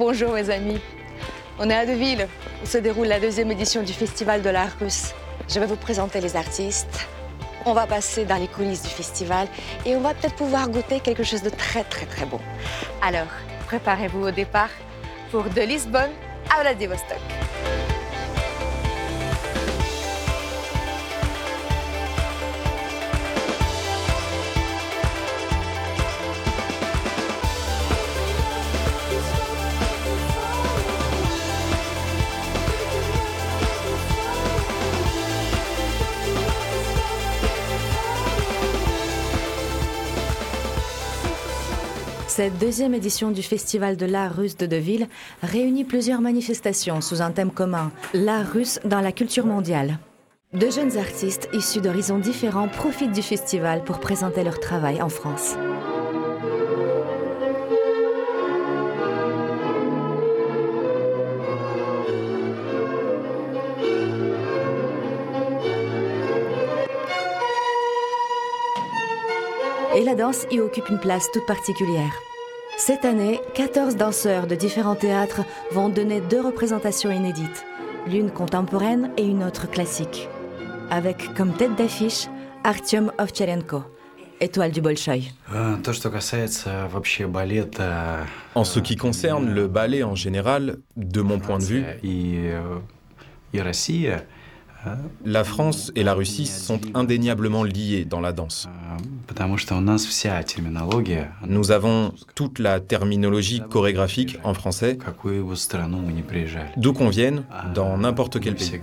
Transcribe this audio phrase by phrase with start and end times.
[0.00, 0.80] Bonjour mes amis.
[1.58, 2.26] On est à Deauville,
[2.62, 5.12] où se déroule la deuxième édition du Festival de l'art russe.
[5.46, 7.06] Je vais vous présenter les artistes.
[7.66, 9.46] On va passer dans les coulisses du festival
[9.84, 12.40] et on va peut-être pouvoir goûter quelque chose de très très très bon.
[13.02, 13.28] Alors,
[13.66, 14.70] préparez-vous au départ
[15.30, 16.12] pour de Lisbonne
[16.48, 17.20] à Vladivostok.
[42.40, 45.08] Cette deuxième édition du Festival de l'art russe de Deauville
[45.42, 49.98] réunit plusieurs manifestations sous un thème commun, l'art russe dans la culture mondiale.
[50.54, 55.54] De jeunes artistes issus d'horizons différents profitent du festival pour présenter leur travail en France.
[69.94, 72.14] Et la danse y occupe une place toute particulière.
[72.80, 77.66] Cette année, 14 danseurs de différents théâtres vont donner deux représentations inédites,
[78.06, 80.30] l'une contemporaine et une autre classique,
[80.90, 82.28] avec comme tête d'affiche
[82.64, 83.82] Artyom Ovcharenko,
[84.40, 85.30] étoile du Bolchoï.
[88.54, 91.84] En ce qui concerne le ballet en général, de mon point de vue,
[95.24, 98.68] la France et la Russie sont indéniablement liées dans la danse.
[101.46, 104.98] Nous avons toute la terminologie chorégraphique en français,
[106.76, 108.80] d'où qu'on vienne, dans n'importe quel pays.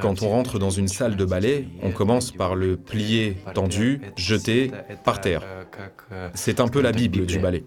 [0.00, 4.72] Quand on rentre dans une salle de ballet, on commence par le plié tendu, jeté
[5.04, 5.42] par terre.
[6.34, 7.64] C'est un peu la Bible du ballet.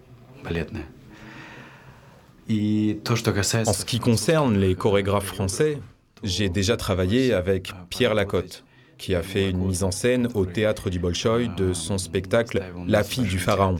[2.48, 5.80] En ce qui concerne les chorégraphes français,
[6.22, 8.64] j'ai déjà travaillé avec Pierre Lacotte,
[8.98, 13.02] qui a fait une mise en scène au théâtre du Bolchoï de son spectacle La
[13.02, 13.78] fille du pharaon.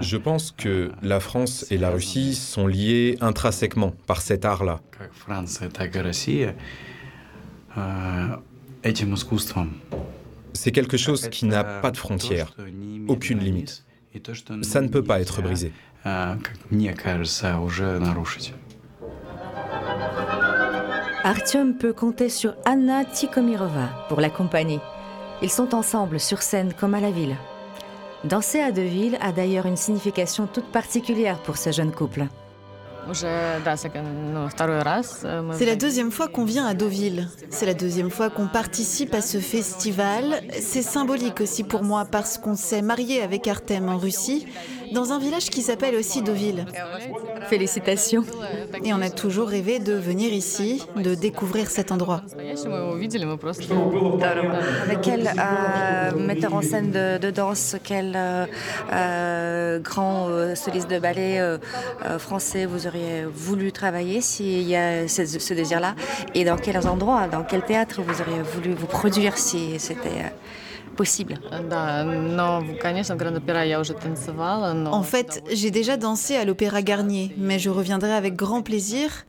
[0.00, 4.80] Je pense que la France et la Russie sont liées intrinsèquement par cet art-là.
[10.52, 12.54] C'est quelque chose qui n'a pas de frontières,
[13.08, 13.84] aucune limite.
[14.62, 15.72] Ça ne peut pas être brisé.
[21.24, 24.80] Artyom peut compter sur Anna Tikhomirova pour l'accompagner.
[25.42, 27.36] Ils sont ensemble sur scène comme à la ville.
[28.24, 32.26] Danser à Deauville a d'ailleurs une signification toute particulière pour ce jeune couple.
[35.52, 37.28] C'est la deuxième fois qu'on vient à Deauville.
[37.50, 40.42] C'est la deuxième fois qu'on participe à ce festival.
[40.60, 44.46] C'est symbolique aussi pour moi parce qu'on s'est marié avec Artem en Russie,
[44.94, 46.64] dans un village qui s'appelle aussi Deauville.
[47.48, 48.24] Félicitations.
[48.84, 52.22] Et on a toujours rêvé de venir ici, de découvrir cet endroit.
[54.82, 58.46] Avec quel euh, metteur en scène de, danse, quel euh,
[58.92, 61.40] euh, grand soliste de ballet
[62.18, 65.94] français vous auriez voulu travailler s'il y a ce, ce désir-là?
[66.34, 70.32] Et dans quels endroits, dans quel théâtre vous auriez voulu vous produire si c'était
[70.94, 71.38] possible.
[74.86, 79.26] En fait, j'ai déjà dansé à l'Opéra Garnier, mais je reviendrai avec grand plaisir.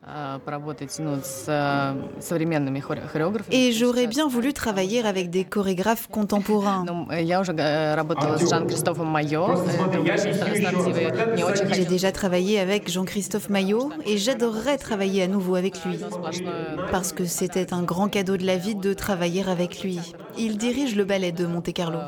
[3.51, 6.85] Et j'aurais bien voulu travailler avec des chorégraphes contemporains.
[11.71, 15.99] J'ai déjà travaillé avec Jean-Christophe Maillot et j'adorerais travailler à nouveau avec lui.
[16.91, 19.99] Parce que c'était un grand cadeau de la vie de travailler avec lui.
[20.37, 21.99] Il dirige le ballet de Monte Carlo.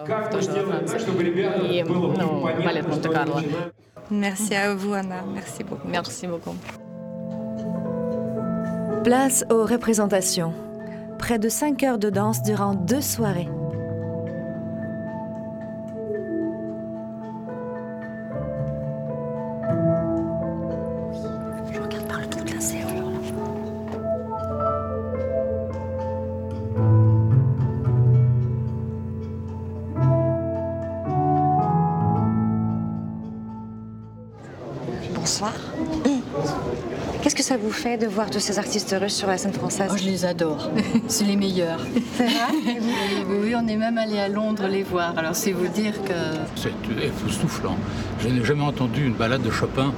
[4.09, 5.23] Merci à vous, Anna.
[5.33, 5.87] Merci beaucoup.
[5.87, 6.55] Merci beaucoup.
[9.03, 10.53] Place aux représentations.
[11.17, 13.49] Près de 5 heures de danse durant deux soirées.
[35.27, 35.51] Bonsoir.
[37.21, 39.89] Qu'est-ce que ça vous fait de voir tous ces artistes russes sur la scène française?
[39.91, 40.71] Oh, je les adore.
[41.09, 41.81] C'est les meilleurs.
[42.15, 42.79] C'est vrai?
[43.29, 45.13] Oui, oui, on est même allé à Londres les voir.
[45.17, 46.13] Alors c'est vous dire que
[46.55, 46.71] C'est
[47.05, 47.75] époustouflant.
[48.21, 49.91] Je n'ai jamais entendu une balade de Chopin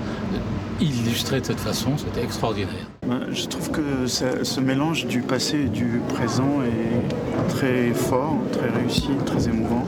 [0.81, 1.91] illustrée de cette façon.
[1.97, 2.89] C'était extraordinaire.
[3.05, 8.37] Ben, Je trouve que ça- ce mélange du passé et du présent est très fort,
[8.51, 9.78] très réussi, très émouvant.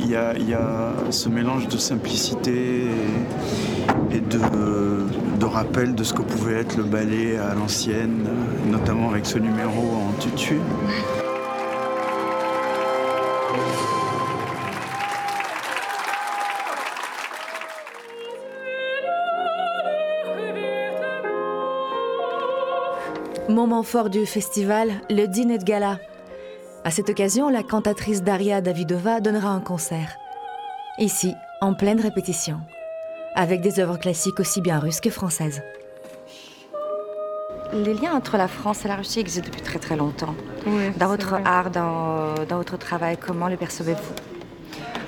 [0.00, 0.14] Il y,
[0.54, 2.86] a, ce mélange de simplicité
[4.10, 4.38] et, de,
[5.38, 8.26] de, rappel de ce que pouvait être le ballet à l'ancienne,
[8.70, 10.58] notamment avec ce numéro en tutu.
[23.48, 25.98] Moment fort du festival, le dîner de gala.
[26.88, 30.16] À cette occasion, la cantatrice Daria Davidova donnera un concert.
[30.98, 32.60] Ici, en pleine répétition,
[33.34, 35.60] avec des œuvres classiques aussi bien russes que françaises.
[37.74, 40.34] Les liens entre la France et la Russie existent depuis très très longtemps.
[40.96, 44.14] dans votre art, dans, dans votre travail, comment le percevez-vous?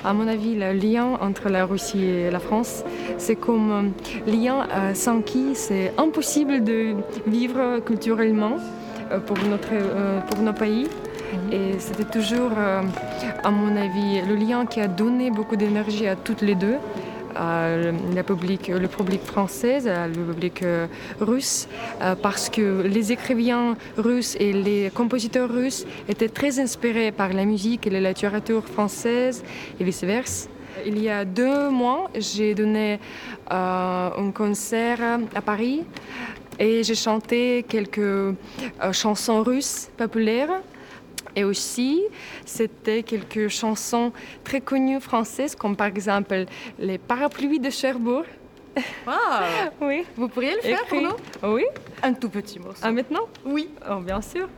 [0.05, 2.85] À mon avis, le lien entre la Russie et la France,
[3.17, 6.95] c'est comme un lien euh, sans qui c'est impossible de
[7.27, 8.59] vivre culturellement
[9.11, 10.87] euh, pour, notre, euh, pour nos pays.
[11.53, 16.43] Et c'était toujours, à mon avis, le lien qui a donné beaucoup d'énergie à toutes
[16.43, 16.79] les deux
[17.37, 20.87] le public français, à le public euh,
[21.21, 21.69] russe,
[22.03, 27.45] euh, parce que les écrivains russes et les compositeurs russes étaient très inspirés par la
[27.45, 29.43] musique et la littérature française
[29.79, 30.49] et vice-versa.
[30.87, 32.99] Il y a deux mois, j'ai donné
[33.53, 35.83] euh, un concert à Paris
[36.59, 38.35] et j'ai chanté quelques
[38.93, 40.63] chansons russes populaires.
[41.37, 42.03] Et aussi,
[42.45, 44.13] c'était quelques chansons
[44.45, 46.45] très connues françaises, comme par exemple
[46.79, 48.25] Les Parapluies de Cherbourg.
[49.07, 49.13] Wow.
[49.83, 50.05] oui.
[50.17, 51.17] Vous pourriez le faire pour nous?
[51.43, 51.65] Oui.
[52.03, 52.81] Un tout petit morceau.
[52.83, 53.27] Ah, maintenant?
[53.45, 53.69] Oui.
[53.91, 54.49] Oh, bien sûr.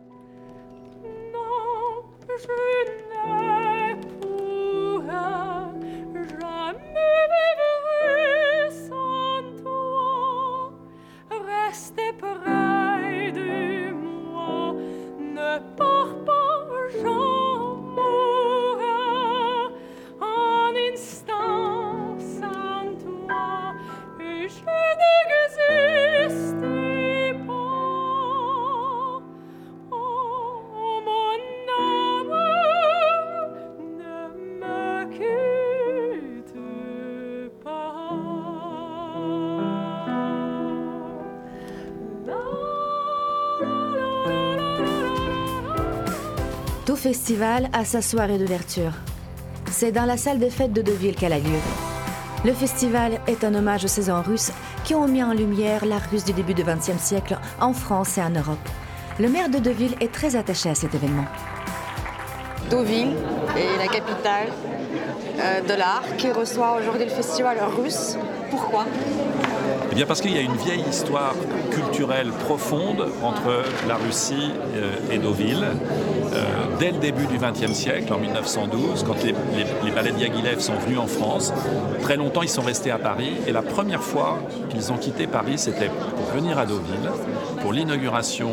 [47.13, 48.93] Festival a sa soirée d'ouverture.
[49.71, 51.61] C'est dans la salle des fêtes de Deauville qu'elle a lieu.
[52.43, 54.51] Le festival est un hommage aux saisons russes
[54.83, 58.23] qui ont mis en lumière la Russe du début du XXe siècle en France et
[58.23, 58.67] en Europe.
[59.21, 61.27] Le maire de Deauville est très attaché à cet événement.
[62.71, 63.15] Deauville
[63.59, 64.49] est la capitale
[65.39, 68.17] euh, de l'art qui reçoit aujourd'hui le festival russe.
[68.51, 68.87] Pourquoi?
[69.93, 71.35] Eh bien parce qu'il y a une vieille histoire
[71.71, 75.67] culturelle profonde entre la Russie euh, et Deauville.
[76.33, 76.45] Euh,
[76.81, 79.35] dès le début du XXe siècle, en 1912, quand les,
[79.85, 81.53] les, ballets Diaghilev sont venus en France,
[82.01, 83.35] très longtemps ils sont restés à Paris.
[83.47, 84.39] Et la première fois
[84.71, 87.11] qu'ils ont quitté Paris, c'était pour venir à Deauville,
[87.61, 88.53] pour l'inauguration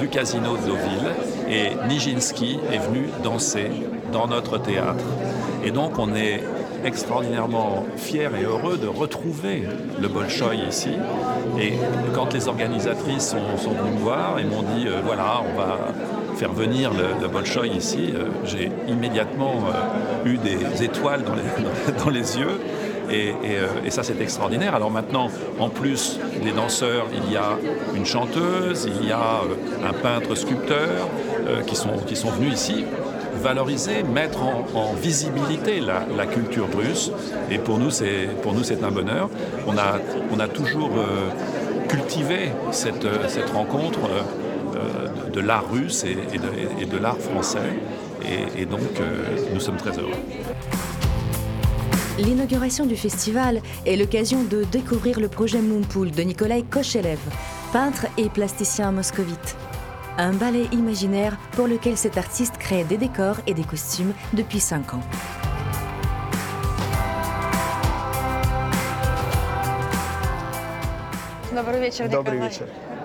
[0.00, 1.14] du casino de Deauville.
[1.48, 3.70] Et Nijinsky est venu danser
[4.12, 5.04] dans notre théâtre.
[5.64, 6.42] Et donc on est
[6.84, 9.64] extraordinairement fier et heureux de retrouver
[10.00, 10.90] le Bolchoï ici.
[11.60, 11.72] Et
[12.14, 15.78] quand les organisatrices sont, venues me voir et m'ont dit euh, voilà, on va
[16.36, 22.60] faire venir le, le ici, euh, j'ai immédiatement euh, eu des étoiles dans les, yeux.
[23.10, 23.34] Et,
[23.86, 24.74] et, ça, c'est extraordinaire.
[24.74, 27.56] Alors maintenant, en plus des danseurs, il y a
[27.96, 29.40] une chanteuse, il y a
[29.82, 31.08] un peintre sculpteur
[31.66, 32.84] qui, sont, qui sont venus ici
[33.38, 37.10] valoriser, mettre en, visibilité la, culture russe.
[37.50, 39.30] Et pour nous, c'est pour nous c'est un bonheur.
[39.66, 39.98] On a,
[40.32, 41.30] on a toujours euh,
[41.88, 44.00] cultivé cette, cette rencontre
[44.76, 47.70] euh, de l'art russe et, de, l'art français.
[48.56, 50.10] Et, donc, euh, nous sommes très heureux.
[52.18, 57.20] L'inauguration du festival est l'occasion de découvrir le projet Moonpool de Nikolai Kochelev,
[57.72, 59.56] peintre et plasticien moscovite
[60.18, 64.94] un ballet imaginaire pour lequel cet artiste crée des décors et des costumes depuis 5
[64.94, 65.00] ans.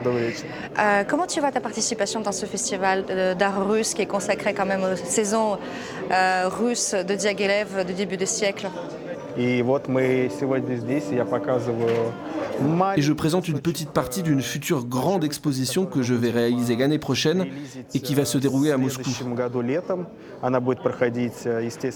[0.06, 3.06] Euh, comment tu vois ta participation dans ce festival
[3.38, 5.58] d'art russe qui est consacré quand même aux saisons
[6.12, 8.68] euh, russes de Diaghilev du début du siècle?
[9.38, 9.64] Et
[12.98, 17.48] je présente une petite partie d'une future grande exposition que je vais réaliser l'année prochaine
[17.94, 19.10] et qui va se dérouler à Moscou.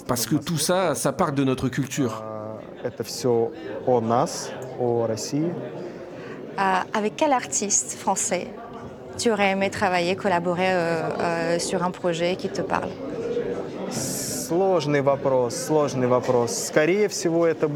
[0.08, 2.24] Parce que tout ça, ça part de notre culture.
[6.60, 8.48] Euh, avec quel artiste français
[9.18, 12.90] tu aurais aimé travailler, collaborer euh, euh, sur un projet qui te parle?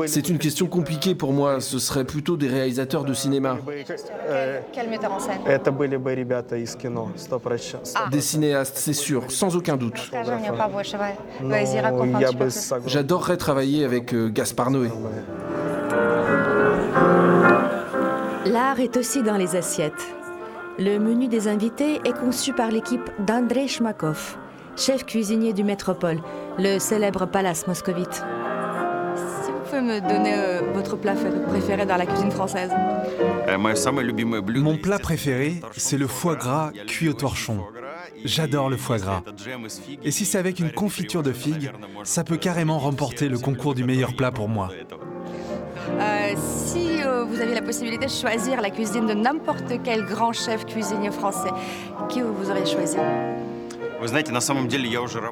[0.07, 1.59] C'est une question compliquée pour moi.
[1.59, 3.57] Ce seraient plutôt des réalisateurs de cinéma.
[4.71, 5.41] Quel metteur en scène?
[8.11, 10.11] Des cinéastes, c'est sûr, sans aucun doute.
[12.85, 14.89] J'adorerais travailler avec euh, Gaspard Noé.
[18.45, 19.93] L'art est aussi dans les assiettes.
[20.79, 24.37] Le menu des invités est conçu par l'équipe d'André Shmakov
[24.77, 26.19] chef cuisinier du Métropole,
[26.57, 28.23] le célèbre palace moscovite.
[29.43, 31.13] Si vous pouvez me donner euh, votre plat
[31.47, 32.71] préféré dans la cuisine française
[34.55, 37.59] Mon plat préféré, c'est le foie gras cuit au torchon.
[38.23, 39.23] J'adore le foie gras.
[40.03, 41.71] Et si c'est avec une confiture de figues,
[42.03, 44.69] ça peut carrément remporter le concours du meilleur plat pour moi.
[45.99, 50.31] Euh, Si euh, vous aviez la possibilité de choisir la cuisine de n'importe quel grand
[50.33, 51.49] chef cuisinier français,
[52.09, 52.97] qui vous auriez choisi?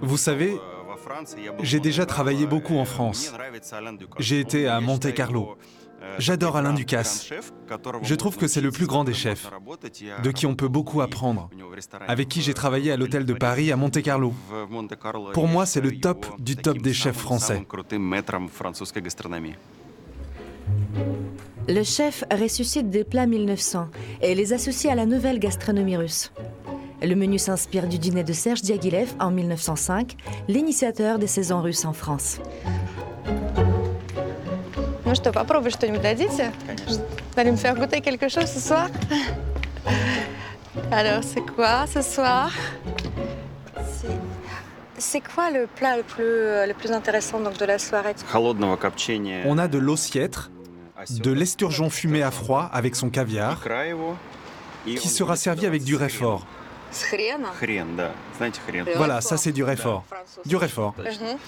[0.02, 0.60] Vous savez,
[1.62, 3.34] j'ai déjà travaillé beaucoup en France.
[4.20, 5.58] J'ai été à Monte Carlo.
[6.18, 7.30] J'adore Alain Ducasse.
[8.04, 9.50] Je trouve que c'est le plus grand des chefs,
[10.24, 11.50] de qui on peut beaucoup apprendre,
[12.08, 14.34] avec qui j'ai travaillé à l'hôtel de Paris à Monte Carlo.
[15.34, 17.66] Pour moi, c'est le top du top des chefs français.
[21.68, 23.90] Le chef ressuscite des plats 1900
[24.22, 26.32] et les associe à la nouvelle gastronomie russe.
[27.03, 30.17] Le menu s'inspire du dîner de Serge Diaghilev en 1905,
[30.49, 32.39] l'initiateur des saisons russes en France.
[35.07, 36.51] Ну что, попробуй что-нибудь дадите
[36.89, 38.89] Vous allez me faire goûter quelque chose ce soir
[40.91, 42.51] Alors, c'est quoi ce soir
[43.77, 44.09] C'est-
[44.99, 48.15] C'est quoi le plat le plus, euh, le plus intéressant donc, de la soirée
[49.47, 50.51] On a de l'ossiètre,
[51.11, 53.61] de l'esturgeon fumé à froid avec son caviar,
[54.87, 56.47] qui sera servi avec du réfort.
[56.91, 57.51] С хреном
[58.97, 60.05] Voilà, ça c'est du réfort.
[60.47, 60.95] Du réfort.
[60.99, 61.39] Мгм.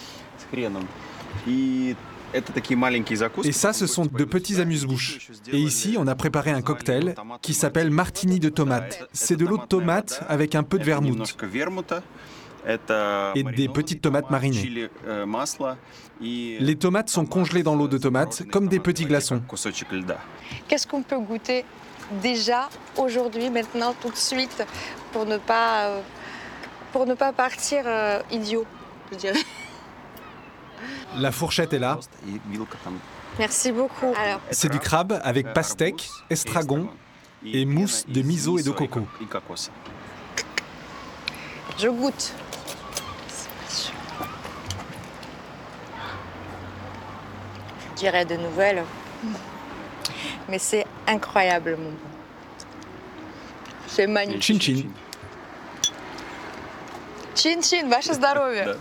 [3.44, 5.30] Et ça, ce sont de petits amuse-bouches.
[5.52, 9.08] Et ici, on a préparé un cocktail qui s'appelle martini de tomate.
[9.12, 11.36] C'est de l'eau de tomate avec un peu de vermouth
[13.34, 14.90] et des petites tomates marinées.
[16.20, 19.42] Les tomates sont congelées dans l'eau de tomate comme des petits glaçons.
[20.68, 21.64] Qu'est-ce qu'on peut goûter
[22.22, 24.64] déjà, aujourd'hui, maintenant, tout de suite,
[25.11, 26.01] pour ne pas, euh,
[26.91, 28.65] pour ne pas partir euh, idiot,
[29.11, 29.39] je dirais.
[31.17, 31.99] La fourchette est là.
[33.37, 34.13] Merci beaucoup.
[34.51, 36.89] C'est du crabe avec pastèque, estragon
[37.45, 39.01] et mousse de miso et de coco.
[41.77, 42.33] je goûte.
[47.89, 48.83] Je dirais de nouvelles.
[50.49, 52.10] Mais c'est incroyable, mon
[53.90, 54.42] C'est magnifique.
[54.42, 54.82] Chin chin.
[57.36, 58.76] Чин-чин, ваше здоровье.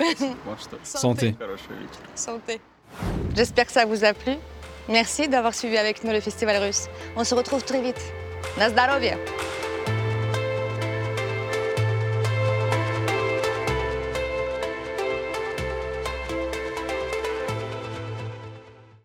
[0.84, 1.36] Santé.
[2.16, 2.62] Santé.
[3.36, 4.38] J'espère que ça vous a plu.
[4.88, 6.88] Merci d'avoir suivi avec nous le Festival russe.
[7.18, 8.00] On se retrouve très vite.
[8.58, 9.18] На здоровье.